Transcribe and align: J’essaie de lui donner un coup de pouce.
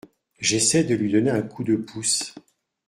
J’essaie 0.39 0.83
de 0.83 0.95
lui 0.95 1.11
donner 1.11 1.29
un 1.29 1.43
coup 1.43 1.63
de 1.63 1.75
pouce. 1.75 2.33